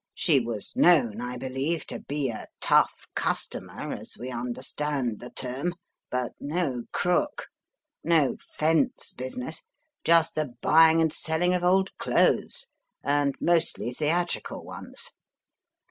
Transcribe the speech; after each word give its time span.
She 0.15 0.39
was 0.39 0.73
known, 0.75 1.21
I 1.21 1.37
believe, 1.37 1.85
to 1.85 1.99
be 1.99 2.29
a 2.31 2.47
tough 2.59 3.05
customer 3.15 3.93
as 3.93 4.17
we 4.19 4.31
understand 4.31 5.19
the 5.19 5.29
term, 5.29 5.75
but 6.09 6.31
no 6.39 6.85
crook. 6.91 7.45
No 8.03 8.35
* 8.37 8.39
Fence* 8.57 9.13
business; 9.13 9.61
just 10.03 10.33
the 10.33 10.53
buying 10.59 11.01
and 11.01 11.13
selling 11.13 11.53
of 11.53 11.63
old 11.63 11.95
clothes, 11.99 12.65
and 13.03 13.35
mostly 13.39 13.93
theatrical 13.93 14.63
ones. 14.63 15.11